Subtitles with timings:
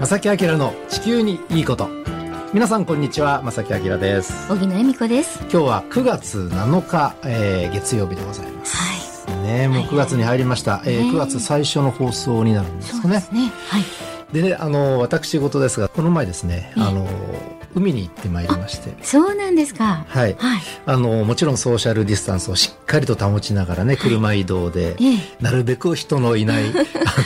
[0.00, 1.90] 正木明の地球にいいこと。
[2.54, 4.48] 皆さんこんにちは正木明です。
[4.48, 5.40] 小木野恵美子です。
[5.40, 8.78] 今日は9月7日、えー、月曜日でございます。
[9.28, 9.42] はい。
[9.42, 13.02] ねもう9月に入りました、えー、9月最初の放送になるんですかね。
[13.02, 13.52] そうですね。
[13.68, 13.84] はい。
[14.32, 17.06] でねあの私事ですがこの前ですねあの
[17.74, 18.94] 海に行ってまいりまして。
[19.02, 20.04] そうなんですか。
[20.08, 20.60] はい、はい。
[20.86, 25.18] あのもちろんソーシャルディスタンスをしっかりと保ちながらね車移動で、ええ。
[25.40, 26.72] なるべく人のいない あ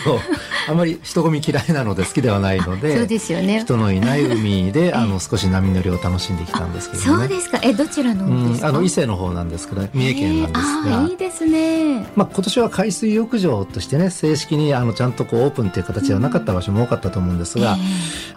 [0.08, 0.20] の
[0.68, 3.60] あまり人混み嫌いなので好きではないのでそうですよね。
[3.60, 7.18] 人のいない海で、 えあの少し波乗りを楽しんできたんですけどね。
[7.18, 7.60] そうですか。
[7.62, 12.06] えどちらのうん、あの伊勢の方なんですけど三重県なんですえーが、あーいいですね。
[12.16, 17.76] まあ、今年は海水浴場としてね正式にあのちゃんとこうオープンという形ではなかった場所も多かったと思うんですが、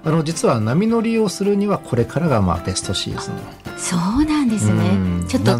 [0.04, 3.34] あの実は波乗りをするにはこれからがまあベストシーズン。
[3.36, 5.20] えーそうなんですうん。
[5.22, 5.52] ねちょっと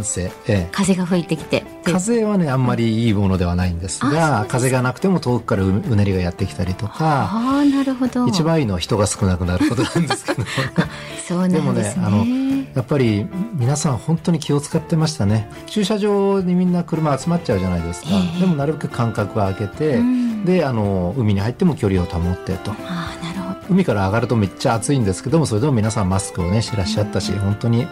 [0.72, 1.64] 風が吹いてきて。
[1.86, 8.28] で風はねあんまりいいものではないんですがです風がなくても遠くからううねりがやってきたりとかああなるほど。
[8.28, 10.44] 一番いいのは人が少なくなることなんですけど。
[11.28, 11.62] そうなんですね。
[11.62, 12.26] でもねあの
[12.76, 15.50] やっぱり皆さん本当に気を使ってましたね。
[15.68, 18.40] 駐車場にみんな車集まっちゃうじゃないですか、ええ。
[18.42, 20.46] でもなるべく間隔を空けて、うん。
[20.46, 22.72] であの海に入っても距離を保ってと。
[22.88, 23.17] あ
[23.70, 27.88] 海から上がるとめっちゃ暑いんですけどもそれでも皆さんマスクをねしてらっしゃったし、本当に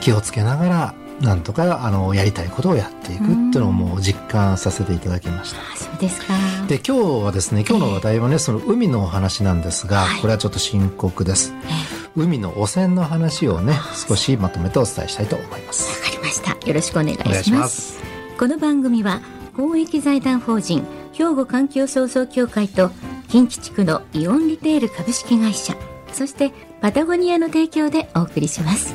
[0.00, 5.60] 気をつけながらなんとかあのやりたいことをやっていくっていうのをもう実感させていただきました。
[5.60, 6.34] あそうですか。
[6.66, 10.20] で今日はですね今日の話題はねその海のお話なんですが、はい。
[10.20, 11.52] これはちょっと深刻です。
[11.64, 12.10] ええ。
[12.16, 13.74] 海の汚染の話をね
[14.08, 16.00] 少しまとめてお伝えしたいと思います。
[16.00, 16.50] わかりました。
[16.66, 17.28] よろしくお願いします。
[17.28, 18.00] お願いします。
[18.38, 19.20] この番組は
[19.56, 22.90] 公益財団法人兵庫環境創造協会と
[23.30, 25.76] 近畿地区のイオンリテール株式会社
[26.12, 26.50] そして
[26.80, 28.92] パタゴニアの提供でお送りします。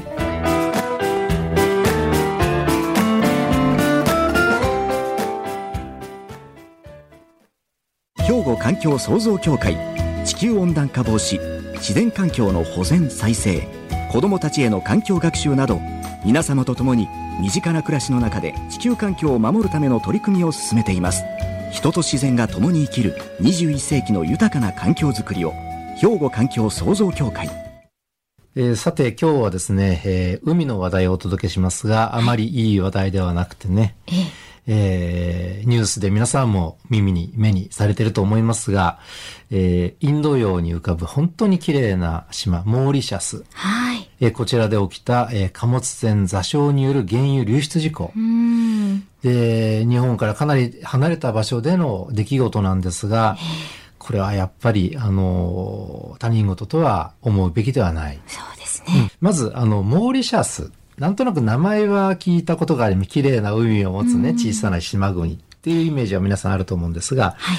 [8.18, 9.78] 兵庫環境創造協会
[10.26, 11.40] 地球温暖化防止
[11.76, 13.66] 自然環境の保全再生
[14.12, 15.80] 子どもたちへの環境学習など
[16.26, 17.08] 皆様と共に
[17.40, 21.24] 身近な暮らしの中で地球環境を守るための取り組みを進めています。
[21.76, 25.52] 人と自然が共に生きる21世紀の豊かな環境づくりを
[26.00, 27.50] 兵庫環境創造協会。
[28.56, 34.24] えーさて今日はですね、えー海の話題をお届けしますがあまりいい話題ではなくてね、ええ。
[34.68, 39.00] えーニュースで皆さんも耳に目にされてると思いますが、
[39.52, 43.44] えーインド洋に浮かぶ本当に綺麗な島モーリシャス。
[43.54, 44.10] はい。
[44.22, 48.14] えーこちらで起きた、えー貨物船座礁による原油流出事故。
[48.16, 48.18] う。
[48.18, 48.75] ーん
[49.26, 53.38] で、日本からかなり離れた場所での出来事なんですが、
[53.98, 58.20] これはやっぱり、あの、他人事とは思うべきではない。
[58.28, 60.72] そうですね、まず、あの、モーリシャス。
[61.00, 67.58] なんとなく名前は聞いたことがあり、綺麗な海を持つね、小さな島国っていうイメージは皆さんあると思うんですが、はい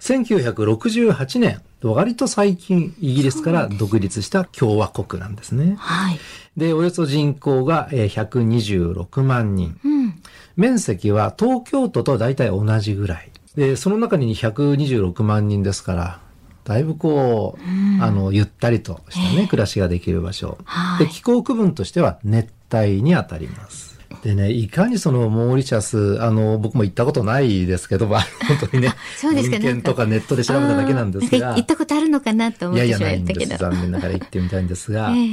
[0.00, 5.74] 1968年、割と最近イギリスから独立した共和国なんですね。
[5.76, 6.20] はい
[6.56, 9.78] で、およそ人口がえー126万人。
[9.84, 10.17] うん
[10.58, 13.30] 面積は東京都と大体同じぐらい。
[13.54, 16.20] で、その中に126万人ですから、
[16.64, 20.58] だいぶこう、あの、ゆったりとしたね、暮らしができる場所。
[20.64, 21.06] はい。
[21.06, 24.00] で、気候区分としては熱帯にあたります。
[24.24, 31.54] でね、いかにそのモーリシャス、あの、僕も行ったことないですけど、まあ、本当にね、 そうですか文献とかネットで調べただけなんですが。
[31.54, 33.38] 行ったことあるのかなと思いやいや、ってしまないんです。
[33.38, 35.26] ったけど残念ながら行ってみたいんですが、 ええ。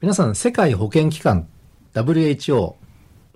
[0.00, 1.48] 皆さん、世界保健機関
[1.94, 2.74] WHO、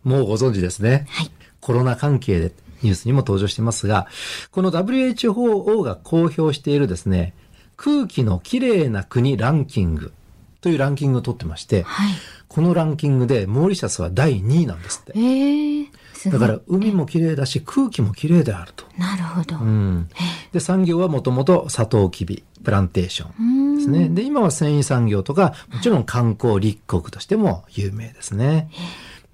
[0.04, 1.06] もうご存知ですね。
[1.08, 1.30] はい
[1.60, 2.52] コロナ関係で
[2.82, 4.08] ニュースにも登場してますが、
[4.50, 7.34] この WHO が公表しているですね、
[7.76, 10.12] 空気のきれいな国ランキング
[10.60, 12.12] というランキングを取ってまして、はい
[12.48, 15.18] このランキングでモーリシャスは第2位なんですって。
[15.18, 18.84] ええすごいだから海もきれいだし空気もきれいであると。
[18.98, 20.08] なるほど、うん。
[20.52, 24.10] で、産業はもともとサトウキビ、プランテーションですね。
[24.10, 28.68] で、今は繊維産業とか、もちろん観光立国としても有名ですね。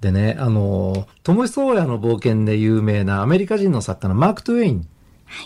[0.01, 4.89] でね、あの、トム・ソーヤの冒険で有名なアメリカ人の作家のマーク・トゥエイン、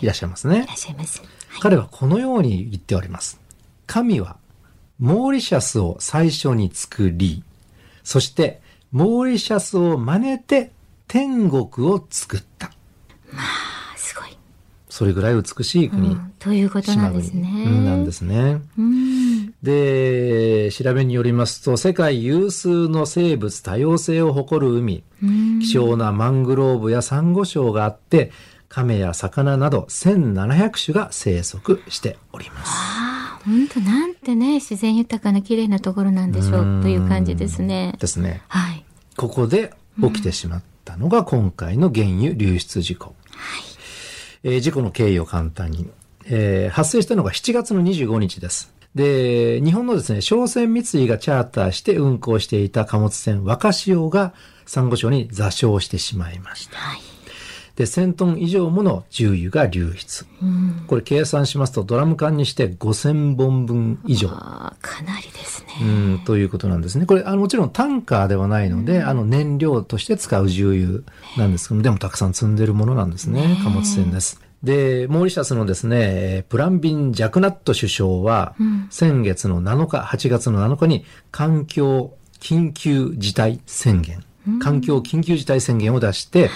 [0.01, 0.73] いらっしゃいますねいら。
[0.73, 1.21] っしゃいます
[1.59, 3.39] 彼はこのように言っております。
[3.87, 4.37] 神は、
[4.99, 7.43] モーリシャスを最初に作り、
[8.03, 8.61] そして、
[8.91, 10.71] モーリシャスを真似て
[11.07, 12.67] 天国を作った。
[13.33, 14.37] あすごい、
[14.87, 16.09] それぐらい美しい国。
[16.09, 18.61] うん、ということなんですねなんですね。
[18.77, 19.32] うん
[19.63, 28.31] で、調べによりますと、世界有数の生物多様性を誇る海、うん希少なマングローブやサンゴ礁があって、
[28.67, 32.71] 亀や魚など1700種が生息しております。
[32.73, 38.41] ああ本当なんてね自然豊かな綺麗なところなんでしょうという感じですねですね。
[38.47, 38.83] はい
[39.15, 43.13] ここで起きてしまったのが今回の原油流出事故。
[44.43, 45.87] えー事故の経緯を簡単に。
[46.25, 48.73] えー発生したのが7月の25日です。
[48.95, 54.33] で、日本のですね、商船三井がチャーターして運航していた貨物船若潮が
[54.65, 56.77] サンゴ礁に座礁してしまいました。
[56.77, 57.13] はい。
[57.75, 60.27] で、1000トン以上もの重油が流出。
[60.43, 60.83] うん。
[60.85, 64.29] これ計算しますとドラム缶にして5000本分以上。
[64.29, 65.67] かなりですね。
[65.81, 65.85] う
[66.17, 67.07] ん、ということなんですね。
[67.07, 71.03] これ、あの、もちろんタンカーではないので、あの、燃料として使う重
[71.35, 73.59] 油なんですけども、でもたくさん積んでるものなんですね。
[73.63, 74.39] 貨物船です。
[74.63, 78.55] で、モーリシャスのですね、えープランビン・ジャクナット首相は、
[78.89, 84.23] 先月の7日、8月の7日に環境緊急事態宣言、
[84.59, 86.49] 環境緊急事態宣言を出して、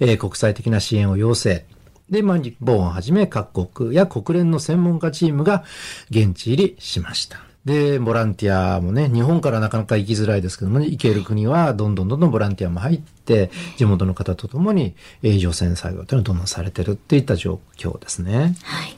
[0.00, 1.64] えー国際的な支援を要請。
[2.10, 5.64] で、まあ、日本をはじめ各国や国連の専門家チームが
[6.10, 7.53] 現地入りしました。
[7.64, 18.54] で、ボランティアもね、日本からなかなか行きづらいですけどもね、行ける国はどんどんどんどんボランティアも入って、地元の方と共に、えー除染作業というのをどんどんされてるっていった状況ですね。
[18.62, 18.96] はい。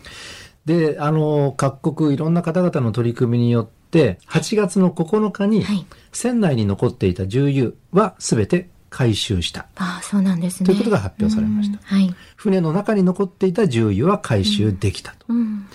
[0.66, 9.66] で、あの、各国いろんな方々の取り組みによって、8月の9日にはい、船内に残っていた重油は全て回収した。
[9.76, 10.66] ああ、そうなんですね。
[10.66, 12.14] ということが発表されましたうんはい。
[12.34, 15.26] 船の中に残っていた重油は回収できたと。
[15.28, 15.66] うん。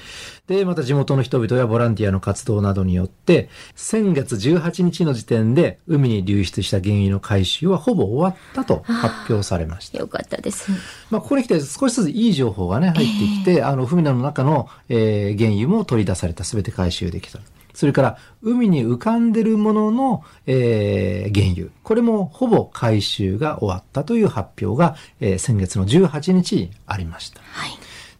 [0.51, 9.97] で、また地元の人々やボランティアの活動などによって、先月18日の時点で海に流出した原油の回収はほぼ終わったと発表されました。
[9.97, 10.71] よかったです。
[11.09, 17.39] まあ、ここに来て少しずついい情報がね、入ってきて、あの、船の中の、えー原油も取り出された、すべて回収できた。
[17.73, 21.69] それから、海に浮かんでるものの、えー原油。
[21.83, 27.39] これもほぼ回収が終わったという発表が、えー先月の18日にありました。
[27.41, 27.69] はい。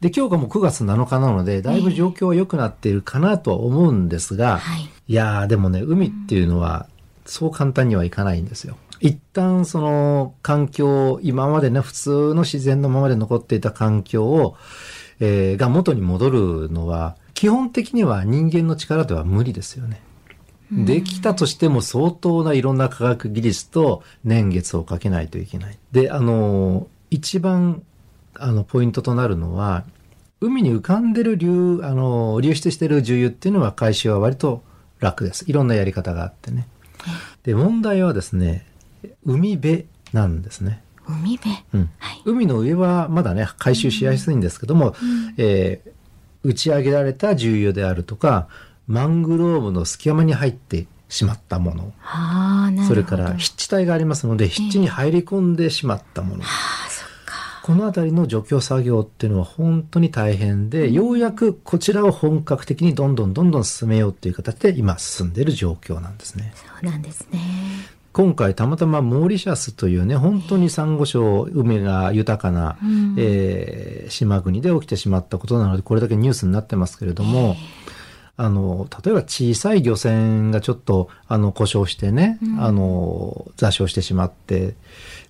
[0.01, 6.87] で、今日がもう9月7日なので、だいぶ状況は良くなっているかなとは思うんですが、はいいやー、でもね、海っていうのは、
[7.25, 8.77] そう簡単にはいかないんですよ。
[9.01, 14.55] 一旦その環境、今までね、普通の自然のままで残っていた環境を、
[15.19, 20.01] えーが元に戻るのは、基本的には人間の力では無理ですよね。
[20.71, 25.77] できたとしても相当ないろんな科学技術と年月をかけないといけない。
[25.91, 27.83] で、あの、一番、
[28.35, 29.83] あの、ポイントとなるのは、
[30.39, 34.63] 海に浮かんでる流、あの、流出してる重油っていうのは回収は割と
[34.99, 35.45] 楽です。
[35.47, 36.67] いろんなやり方があってね。
[37.43, 38.65] で、問題はですね、
[39.25, 40.83] 海辺なんですね。
[41.07, 41.63] 海辺？
[41.73, 42.21] うんはい。
[42.25, 44.95] 海の上はまだね、回収しやすいんですけども、
[45.37, 45.91] えー
[46.43, 48.47] 打ち上げられた重油であるとか、
[48.87, 51.93] マングローブの隙間に入ってしまったもの。
[52.87, 56.43] それから湿地帯がありますので、湿地に入り込んでしまったもの。
[56.43, 56.80] ああ、そっか。
[57.63, 66.53] このあたりの除去作業っていうのは本当に大変で、ようやくこちらを本格的にどんどんどんどん進めようっていう形で今進んでいる状況なんですね。
[66.55, 67.39] そうなんですね。
[68.13, 77.55] 今回たまたまモーリシャスというね、本当にサンゴ礁、海が豊かな、うんえー島国で起きてしまったことなので、これだけニュースになってますけれども、
[78.35, 84.75] あの、例えば小さい漁船がちょっと、あの、故障してね、あの、座礁してしまって、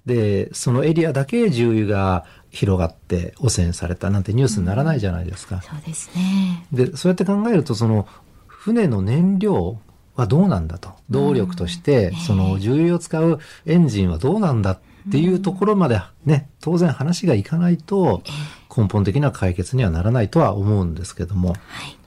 [0.05, 5.61] で、そのエリアだけ重油が広がって汚染されたなんてニュースにならないじゃないですか。
[5.61, 6.65] そうですね。
[6.71, 8.07] で、そうやって考えると、その、
[8.47, 9.79] 船の燃料
[10.15, 10.91] はどうなんだと。
[11.09, 18.21] 動力として、その、重油を使うエンジンはどうなんだっていうところまでね、当然話がいかないと、
[18.75, 21.49] 根本的な解決にはならないとは思うんですけども。
[21.49, 21.59] はい。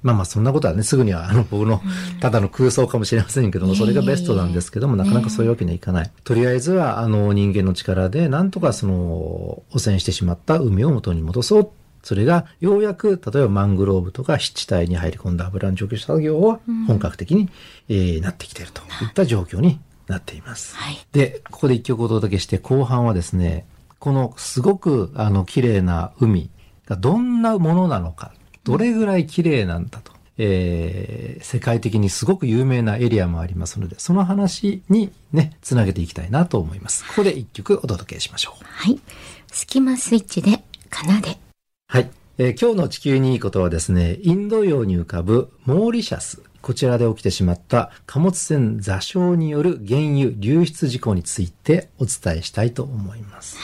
[0.02, 1.82] まあまあそんなことはね、すぐにはあの僕の
[2.20, 6.10] ただの空想かもしれませんけども、それがベストなんですけども、なかなかそういうわけにはいかない。
[6.24, 11.70] とりあえずはあの人間の力でなんとかその汚染してしまった海を元に戻そう。
[12.02, 17.48] それがようやく、例えばマングローブとか湿地帯に入り込んだ油の除去作業は本格的に、
[17.88, 20.76] えーなってきているといった状況になっています。
[20.76, 20.98] はい。
[21.12, 23.66] で、ここで一曲お届けして、後半はですね、
[23.98, 26.50] このすごくあの綺麗な海
[26.86, 28.32] がどんなものなのか、
[28.62, 37.06] どれぐらい綺麗なんだと、えー世界的にすごく有名なエリアもありますので、その話にね、つなげていきたいなと思います。
[37.06, 38.64] ここで一曲お届けしましょう。
[38.64, 38.98] はい。
[39.52, 41.38] スキマスイッチで、奏で。
[41.86, 42.10] はい。
[42.38, 46.42] えー今日の地球にいいことはですね、インド洋に浮かぶモーリシャス。
[46.64, 53.58] こちらで起きてしまった貨物船座礁による原油流出事故についてお伝えしたいと思います。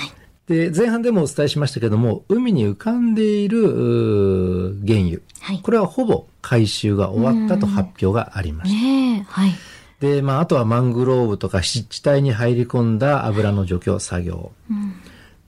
[0.46, 5.20] で、前半でもお伝えしましたけども、海に浮かんでいる原油。
[5.40, 8.76] はいこれはほぼ回収が終わったと発表がありました。
[8.76, 9.52] ねえ、はい。
[10.00, 14.52] で、まあ、あとはマングローブとか湿地帯に入り込んだ油の除去作業。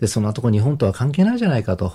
[0.00, 1.92] で、その後こ日本とは関係ないじゃないかと。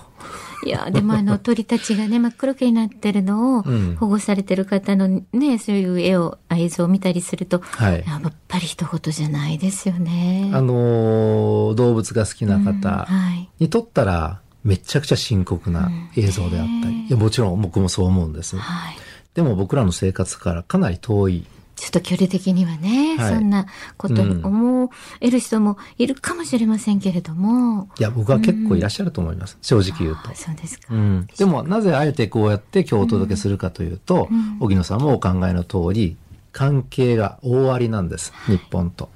[0.66, 10.50] いや、でもあの鳥たちがね、 真っ黒けになってるのをうん保護されてる方のね、そういう絵を、映像を見たりすると、はいやっぱり一言じゃないですよね。
[10.54, 13.48] あのー動物が好きなうん方はい。
[13.60, 18.56] にとったら、めちゃくちゃ深刻な映像であったり、いやもちろん僕もそう思うんです。
[18.56, 18.96] はい。
[19.34, 21.44] でも僕らの生活からかなり遠い
[21.78, 23.66] ちょっと距離的にはね、はいそんな
[23.96, 27.88] ことに思える人もいるかもしれませんけれども。
[27.98, 29.58] いや、僕は結構いらっしゃると思います。
[29.62, 30.34] 正直言うとあ。
[30.34, 30.94] そうですか。
[30.94, 36.16] うん、でもなぜあえてこうやって今日お届けするかというと、うん荻野さんもお考えの通り
[36.52, 39.10] 関係が大ありなんです日本と。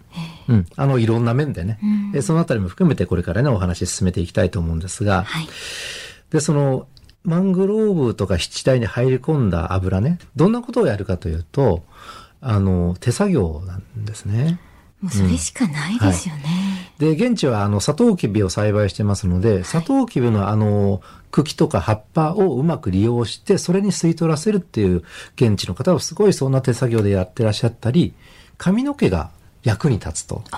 [0.48, 5.48] うん、あのいろんな面でね、うんえそのあたりも含めてこれからねお話し進めていきたいと思うんですが、はい。
[6.30, 6.86] でその
[7.24, 11.84] マングローブとか湿地帯に入り込んだ油ねどんなことをやるかというと
[12.42, 14.58] あの手作業なんですね。
[15.00, 16.92] もうそれしかないですよね。
[16.98, 25.02] で、現地はあの、サトウキビを栽培してますので、サトウキビのあの、茎とか葉っぱをうまく利用して、それに吸い取らせるっていう
[25.34, 28.14] 現地の方はすごいそんな手作業でやってらっしゃったり、
[28.58, 29.30] 髪の毛が
[29.64, 30.42] 役に立つと。
[30.44, 30.56] へえ、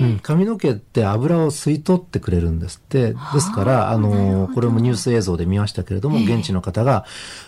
[0.00, 3.14] うん、髪の毛って油を吸い取ってくれるんですって。
[3.32, 4.54] ですから、あの、ど。
[4.54, 6.36] これもニュース映像で見ましたけれども、ええ。
[6.36, 7.04] 現地の方が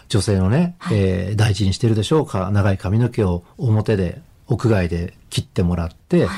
[0.09, 6.29] 女性のね、えー大事にしてるでしょうか、長い髪の毛を表で、屋外で切ってもらって、はい。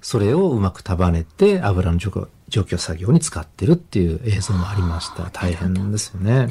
[0.00, 5.30] それをうまく束ねて油の除去除去作業に使ってるっていう映像もありました。
[5.30, 6.48] 大変ですよね。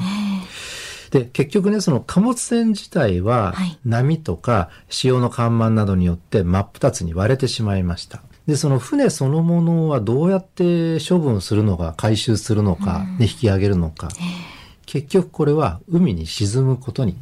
[1.10, 8.22] で、結局ね、その貨物船自体ははい、波とか潮の干満などによって真っ二つに割れてしまいました。
[8.48, 14.08] で、その船そのものはどうやって処分するのか、回収するのか、ね、引き上げるのか。
[14.86, 17.14] 結局これは海に沈むことに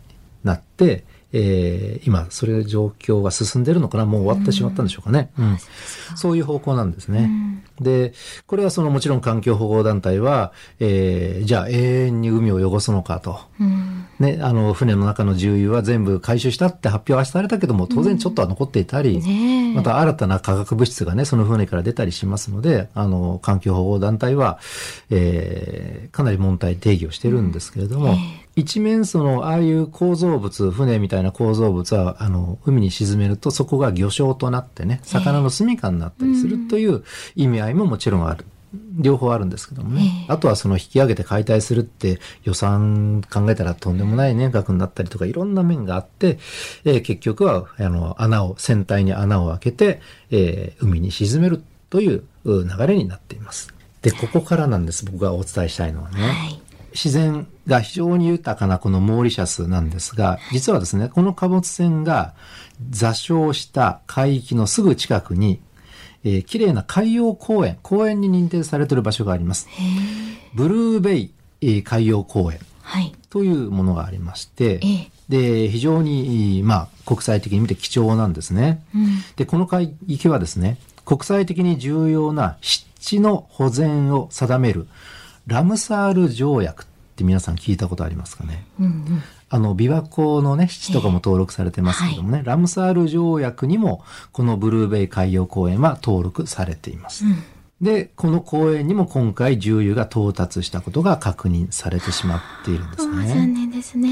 [0.45, 4.07] なって、えー今、それ状況が進んでるのかな？
[4.07, 5.31] もう終わってしまったんでしょうかね。
[5.39, 5.59] うん
[6.15, 7.31] そういう方向なんですね。
[7.81, 8.15] で、
[8.47, 13.41] これはそのもちろん環境保護団体は、えーじゃあ永遠に海を汚すのかと。
[13.61, 14.07] うん。
[14.19, 24.59] ね、あの、船の中の重油は全部回収したって発表はされたけども、当然ちょっとは残っていたり、ねえまた新たな化学物質がね、その船から出たりしますので、あの、環境保護団体は、
[25.11, 28.17] えーかなり問題定義をしてるんですけれども、
[28.57, 37.05] 一面その、ああいう構造物、船みたいな構造物は、あの、海に沈めると、そこが魚礁となってね、魚の住処になったりするという
[37.37, 38.47] 意味合いももちろんある。
[38.99, 40.03] 両方あるんですけどもね。
[40.03, 46.39] ええあとはその引き上げて解体するって予算考えたらとんでもない年額になったりとかいろんな面があって、
[46.85, 53.73] えー結局はあの穴を、船体に穴を開けて、えー海に沈めるというう流れになっています。
[54.03, 55.05] で、ここからなんです。
[55.05, 56.21] 僕がお伝えしたいのはね。
[56.21, 56.61] はい。
[56.93, 62.35] 自然が非常に豊かなこのモーリシャスなんですが、実はですね、この貨物船が
[62.91, 65.61] 座礁した海域のすぐ近くに、
[66.25, 69.69] えー綺麗な海洋公園、公園に認定されている場所があります。
[70.55, 73.13] ブルーベイ、えー海洋公園はい。
[73.31, 78.85] というものがありまして、ええで、非常に、まあ、国際的に見て貴重なんですね。
[78.95, 79.07] うん。
[79.35, 84.87] で、この海域はですね、国際的に重要な湿地の保全を定める
[85.47, 88.67] ラムサール条約って皆さん聞いたことありますかね？
[88.79, 89.23] うんうん。
[89.49, 97.25] あの、琵琶湖のね、湿地とかも登録されてますけどもね、ラムサール条約にも、このブルーベイ海洋公園は登録されています。
[97.25, 97.43] うん。
[97.81, 103.29] で、この公園にも今回重油が到達したことが確認されてしまっているんですね。
[103.29, 104.11] 残念ですね。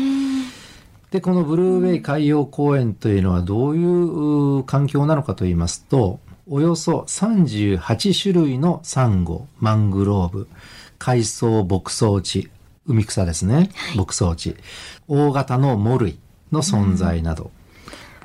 [1.11, 10.49] で、このブルーベイ海洋公園というのはどういうう環境なのかと言いますと、およそ38種類のサンゴ、マングローブ、
[10.99, 12.51] 海藻牧草地、
[12.87, 14.57] 海草ですね、牧草地、
[15.09, 16.19] 大型のモルイ
[16.53, 17.51] の存在など、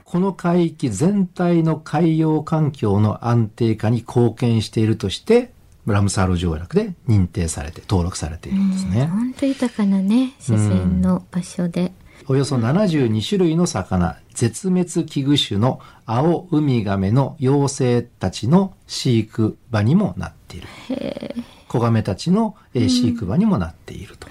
[0.04, 5.52] この海域全体の海洋環境の安定化に貢献しているとして、
[5.86, 9.08] ラムサール条約で認定されて、登録されているんですね。
[9.08, 11.94] 本当豊かなね、自然の場所で。
[12.28, 20.68] およそ72種類の魚、絶滅危惧種の青ウミガメの幼生たちの飼育場にもなっている。
[21.70, 24.28] 子ガメたちのえー飼育場にもなっていると。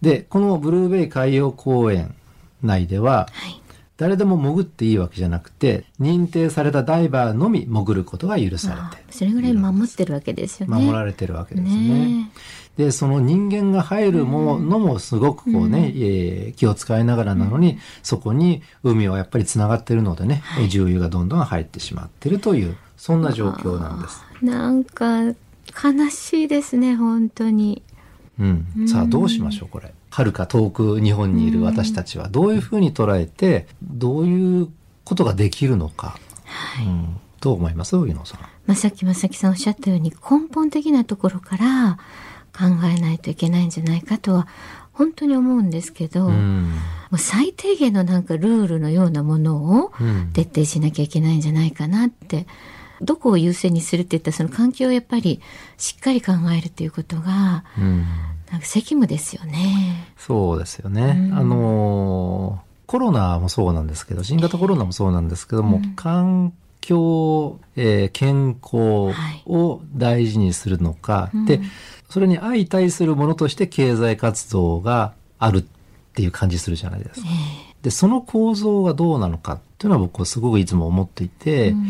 [0.00, 2.14] で、このブルーベイ海洋公園
[2.62, 3.60] 内では、はい。
[3.96, 10.76] 誰でも潜っていいわけじゃなくて、認定されたダイバーのみ潜ることが許されあてそれぐらい守ってるわけですよね。
[10.76, 11.78] 守られてるわけですね。
[11.78, 12.30] ね
[12.76, 24.20] で、その人間が入るものもすごくこうね、えー気を使いながらなのに、そこに海はやっぱり繋がってるのでね、えー重油がどんどん入ってしまってるという、そんな状況なんです。
[24.42, 25.20] なんか、
[25.82, 27.82] 悲しいですね、本当に。
[28.38, 28.88] うん。
[28.88, 29.92] さあどうしましょう、これ。
[30.10, 34.68] 遥か遠く日本にいる私たちはどういうふうに捉えて、どういう
[35.04, 36.18] ことができるのか。
[36.80, 37.96] うん、どう思います？
[37.96, 38.40] 荻野さん。
[38.66, 41.98] まあ、さっき正木さんおっしゃったように根本的なところから
[42.56, 44.48] 考えないといけないんじゃないかとは
[44.92, 46.30] 本当に思うんですけど、う。
[46.30, 46.72] もうん
[47.18, 52.46] 最低限のなんかルールのようなものをうん徹底しなきゃいけないんじゃないかなって、
[53.04, 55.40] どこを優先にするって言ったらその環境をやっぱり
[55.76, 58.04] しっかり考えるっていうことがうん。
[58.50, 60.06] なんか責務ですよね。
[60.16, 61.28] そうですよね。
[61.30, 71.60] うんあのーコロナもそうなんですけど、新型コロナもそうなんですけども、うん環境、えー健康を大事にするのか、うんで、
[72.10, 75.64] それに相対するものとして経済活動があるっ
[76.14, 77.26] ていう感じするじゃないですか。
[77.82, 81.86] で、その構造がどうなのかっていうのは僕はすごくいつも思っていて、うん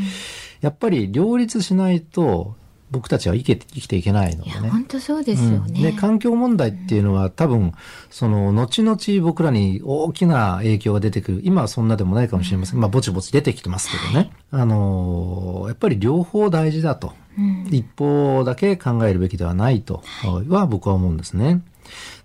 [0.64, 2.56] やっぱり両立しないと
[2.90, 4.70] 僕たちは生きて生きていけないのでね。
[4.70, 5.56] 本当そうですよね。
[5.66, 5.82] うん。
[5.82, 7.74] で環境問題っていうのは多分
[8.08, 11.40] その後々僕らに大きな影響が出てくる。
[11.44, 17.68] 今はそんなでもないかもしれません、まあぼちぼち出てきてますけどね、あのーやっぱり両方大事だと、うん。
[17.70, 20.02] 一方だけ考えるべきではないと
[20.48, 21.60] は僕は思うんですね。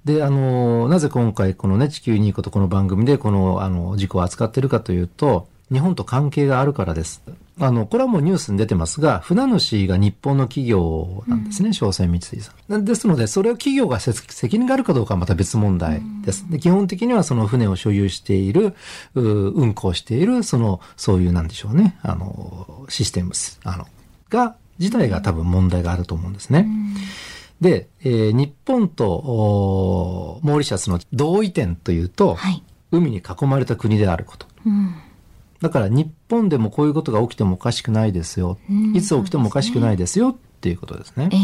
[0.05, 7.21] で、あのーなぜ今回このね、地球にいいことこの番組でこの、あの、事故を扱っているかというと、日本と関係があるからです。
[7.59, 12.85] あの、これはもうニュースに出てますが、船主が日本の企業なんですね、商船三井さん。
[12.85, 16.49] ですので、それを企業がせ責任があるかどうかはまた別問題です。
[16.49, 18.75] で基本的にはその船を所有している、
[19.15, 23.87] う運航している、その、そういうなんでしょうね、あの、システムス、あの、
[24.29, 26.67] が、自体が多分問題があると思うんですね。
[27.59, 32.63] で、えー日本とモーリシャスの同意点というと、はい。
[32.91, 34.47] 海に囲まれた国であること。
[34.65, 34.95] うん。
[35.61, 38.57] だから日本でもこういうことが起きてもおかしくないですよ。
[38.69, 41.35] うんいつ起きてもおかしくないですよっていうことですねえ。
[41.35, 41.39] え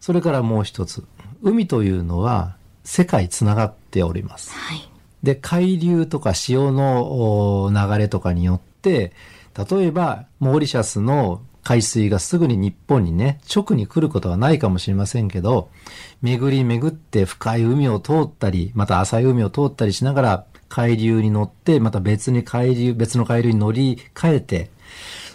[0.00, 1.04] それからもう一つ。
[1.42, 4.52] 海というのは世界つながっております。
[4.52, 4.88] はい。
[5.22, 9.12] で、海流とか潮のお流れとかによって、
[9.70, 15.70] 例えば、モーリシャスの海水がすぐに日本にね、直に来ることはないかもしれませんけど、
[16.22, 24.70] 巡り巡って深い海を通ったり、また浅い海を通ったりしながら、海流に乗って、また別に海流、別の海流に乗り換えて、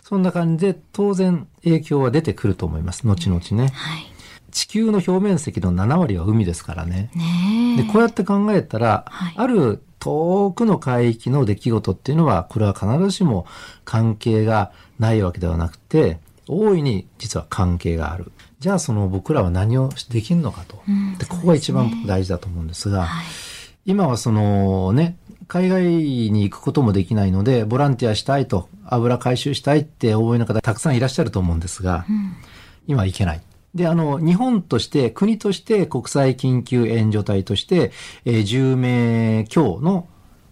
[0.04, 3.08] そんな感じで当然影響は出てくると思います。
[3.08, 3.70] 後々ね。
[3.74, 4.06] はい。
[4.52, 7.10] 地球の表面積の7割は海ですからね。
[7.16, 7.84] ねえ。
[7.84, 13.46] で、こうやって考えたら、はいある遠くの海域の出来事っていうのは、これは必ずしも
[13.86, 18.32] 関係がないわけではなくて、大いに実は関係がある。
[18.60, 20.82] じゃあその僕らは何をできるのかと。
[20.88, 23.26] うんでここが一番大事だと思うんですが、はい。
[23.86, 25.18] 今はそのね、
[25.48, 25.86] 海外
[26.32, 32.36] に行くこともできないので、ボランティアしたいと、油回収したいって思いの方たくさんいらっしゃると思うんですが、うん。
[32.88, 33.42] 今行けない。
[33.74, 37.92] で、あの、日本として、国として国際緊急援助隊として、
[38.26, 40.08] えー10名強の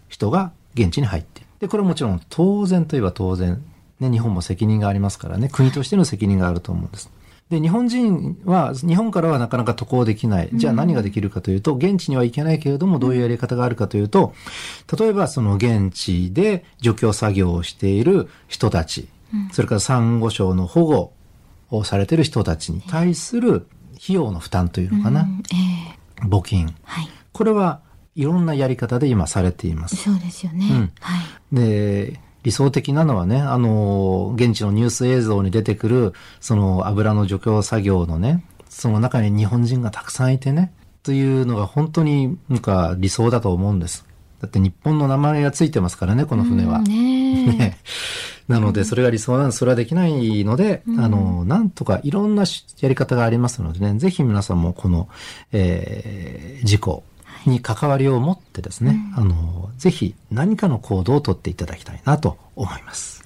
[0.08, 1.50] 人が現地に入っている。
[1.60, 3.62] で、これはもちろん当然といえば当然、
[4.00, 7.12] ね、日本も責任がありますからね、国としての責任があると思うんです。
[7.50, 10.50] で、日本人は、日本からはなかなか渡航できない。
[10.54, 14.34] じゃあ何ができるかというと、現地には行けないけれども、どういうやり方があるかというと、
[15.00, 19.08] 例えばその現地で除去作業をしている人たち、
[19.52, 21.14] それからサンゴ礁の保護
[21.72, 23.68] をされている人たちに対する
[24.02, 25.28] 費用の負担というのかな、
[26.22, 26.76] 募金。
[26.84, 27.10] はい。
[27.32, 27.82] これは
[28.16, 29.96] いろんなやり方で今されています。
[29.96, 30.68] そうですよね。
[30.70, 31.56] うんはい。
[31.56, 40.72] で、理想的なのはね、あの、現地のニュース映像に出てくる、その油の除去作業のね、その中に日本人がたくさんいてね、
[41.04, 44.06] というのが本当になんか理想だと思うんです。
[44.42, 46.80] だって日本の名前がついてますからね、この船は。
[46.80, 47.78] うんねえ ね
[48.48, 49.60] なので、それが理想なんです。
[49.60, 55.08] それはできないので、あの、なんとかいろんなしやり方がありますのでね、ぜひ皆さんもこの、
[55.52, 57.04] えー事故
[57.46, 63.24] に関わりを持ってですね、あの、ぜひ何かの行動をとっていただきたいなと思います。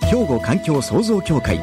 [0.00, 1.58] 兵庫環境創造協会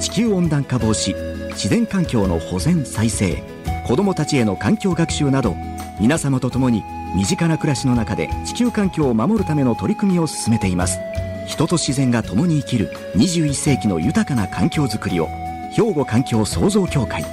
[0.00, 1.14] 地球温暖化防止
[1.52, 3.42] 自然環境の保全再生
[3.86, 5.54] 子どもたちへの環境学習など
[5.98, 6.82] 皆様と共に
[7.16, 10.98] 身近な暮らしの中で地球環境を守るための取り組みを進めています。
[11.46, 15.28] 人と自然が共に生きる21世紀の豊かな環境づくりを
[15.72, 17.24] 兵庫環境創造協会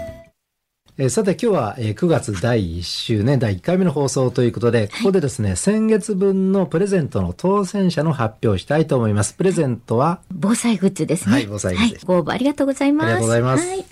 [0.96, 9.34] えーさて今日は、えー9月第1週ね、第1回目の放送ということで、ここでですね、先月分のプレゼントの当選者の発表をしたいと思います。
[9.34, 11.34] プレゼントは、防災グッズですね。
[11.34, 13.08] はい防災グッズはい、ご応募ありがとうございます。
[13.08, 13.86] ありがとうございますはい。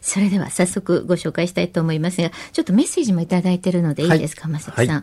[0.00, 4.88] それでは早速ご紹介したいと思いますが、ちょっとメッセージもいただいているのでいいですか、はいまさきさん。
[4.88, 5.02] はい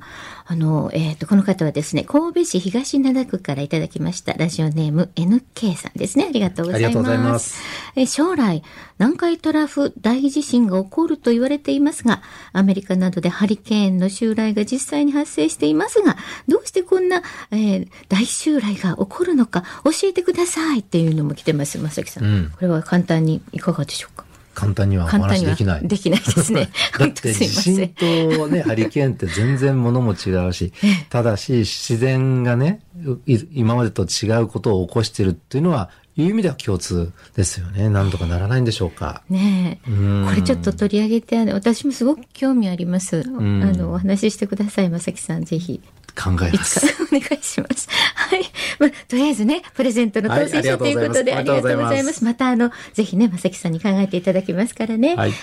[0.50, 6.26] あの、えっ、と、この方はですね、神戸市東灘区からいただきました、ラジオネーム NK さんですね。
[6.30, 6.86] ありがとうございます。
[6.86, 7.62] ありがとうございます
[7.98, 8.64] え将来、
[8.98, 12.22] 南海トラフ大地震が起こると言われていますが、
[12.54, 16.16] アメリカなどでハリケーンの襲来が実際に発生していますが、
[16.48, 22.24] どうしてこんな、えー大襲来が起こるのか教えてくださいっていうのも来てます、まさきさん。
[22.24, 24.27] うんこれは簡単にいかがでしょうか？
[24.58, 25.88] 簡単にはお話できない。
[25.88, 26.72] できないですね。
[26.98, 30.74] だって地震とね、ハリケーンって全然ものも違うし、
[31.10, 32.80] ただし自然がね、
[33.52, 37.88] 今までと違うことを起こしてるっていうのは、いう意味では共通ですよね。
[37.89, 39.22] なんとかならないんでしょうか。
[39.30, 39.91] ねこ
[40.36, 43.22] れちょっと取り上げて、私もすごく興味あります。
[43.22, 45.82] んあの、お話ししてください、まさきさん、ぜひ。
[46.18, 46.80] 考えいます。
[47.04, 47.88] お願いします。
[48.16, 48.44] はい。
[48.80, 52.24] まあ、とりあえずね、プレゼントの当選者ということで、はいありがとうございます。
[52.24, 55.16] また、あの、ぜひね、まさきさんに考えていただきますからね。
[55.16, 55.34] はい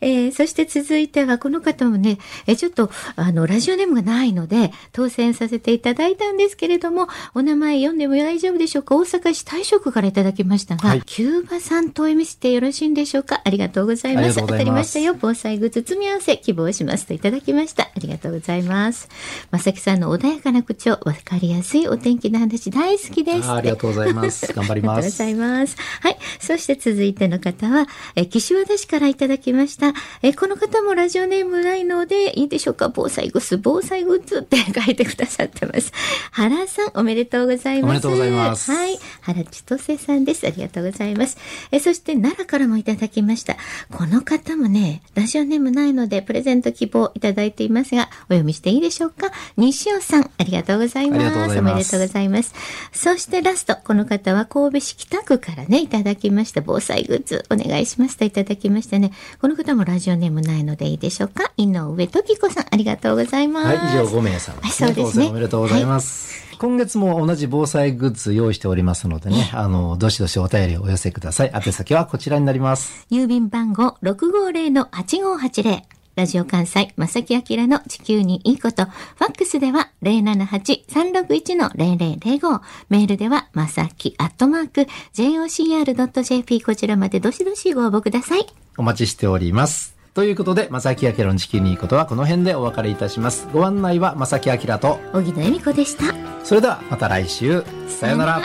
[0.00, 8.94] えーそして続いては、この方もね、えーちょっと、あの、ラジオネームがないので、当選させていただいたんですけれども、お名前読んでも大丈夫でしょうか？
[8.96, 13.40] 大阪市大職からいただきましたが、はいキューバさんとお読みしてよろしいんでしょうか？
[13.44, 14.36] ありがとうございます。
[14.36, 15.16] 当たりましたよ。
[15.20, 17.84] 防災グッズ積み合わせ希望しますといただきました。
[17.84, 19.08] ありがとうございます。
[19.50, 23.48] まさきさんの穏やかな口調、わかりやすいお天気の話大好きです。
[23.48, 24.50] あありがとうございます。
[24.54, 25.56] 頑張りますありがとうござ。
[25.58, 25.76] います。
[26.00, 26.18] はい。
[26.40, 29.92] そして続いての方は、え、岸和田市からいただきました。
[30.22, 32.88] え、この方もラジオネームないので、いいでしょうか？
[32.88, 35.92] 防災グッズ、防災グッズって書いてくださってます。
[36.32, 37.90] 原さん、おめでとうございます。
[37.90, 38.98] おめでとうございますはい。
[39.22, 40.46] 原千歳さんです。
[40.46, 41.36] ありがとうございます。
[41.70, 43.56] え、そして奈良からもいただきました。
[43.92, 49.30] この方もね、ラジオネームないので、プレゼント希望いただいていますが、お読みしていいでしょうか？
[49.56, 51.20] 西尾さん、ありがとうございます。
[51.20, 52.54] ありがとうございますおめでとうございます。
[52.92, 56.60] そしてラスト、この方は神戸市北区からね、いただきました。
[56.60, 59.12] 防災グッズ、お願いしますといただきましたね。
[59.40, 61.52] この方もラジオネームないのでいいでしょうか？
[61.56, 63.66] 井上時子さん、ありがとうございます。
[63.66, 64.54] はい、以上5名様ですね。
[64.62, 66.40] はいそうですねおめでとうございます。
[66.58, 71.52] 今月も同じ防災グッズ用意しておりますのでね、あの、どしどしお便りをお寄せください。
[71.54, 73.06] 宛先はこちらになります。
[73.10, 75.99] 郵便番号650-8580。
[76.16, 78.84] ラジオ関西、正木明の地球にいいこと。
[78.84, 82.60] ファックスでは078-361-0005。
[82.88, 88.46] メールでは、まさきアットマーク、jocr.jp こちらまでどしどしご応募ください。
[88.76, 89.94] お待ちしております。
[90.12, 93.46] ということで、正木明の地球にいいことはこの辺でお別れいたします。
[93.52, 96.12] ご案内は正木明と、小木野恵美子でした。
[96.44, 98.42] それではまた来週、さようなら。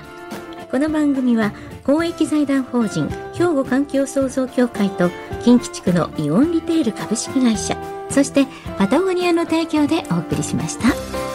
[0.69, 1.53] この番組は
[1.85, 5.11] 公益財団法人兵庫環境創造協会と
[5.43, 7.77] 近畿地区のイオンリテール株式会社
[8.09, 11.34] そしてパタゴニアの提供でお送りしました。